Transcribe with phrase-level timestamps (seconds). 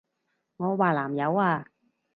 [0.57, 1.67] 我話南柚啊！